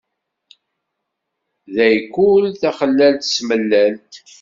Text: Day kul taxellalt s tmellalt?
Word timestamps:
Day 1.75 1.97
kul 2.13 2.43
taxellalt 2.61 3.21
s 3.25 3.31
tmellalt? 3.37 4.11